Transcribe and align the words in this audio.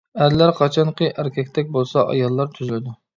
ئەرلەر 0.25 0.53
قاچانكى 0.59 1.09
ئەركەكتەك 1.23 1.69
بولسا 1.77 2.07
ئاياللار 2.15 2.51
تۈزىلىدۇ. 2.57 2.95